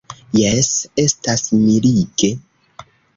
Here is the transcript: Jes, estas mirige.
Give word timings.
Jes, 0.35 0.69
estas 1.03 1.43
mirige. 1.59 2.31